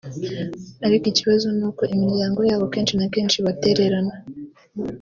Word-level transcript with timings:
ariko 0.85 1.05
ikibazo 1.11 1.47
ni 1.57 1.63
uko 1.69 1.83
imiryango 1.95 2.39
yabo 2.49 2.65
kenshi 2.73 2.93
na 2.95 3.07
kenshi 3.13 3.35
ibatererana 3.37 4.13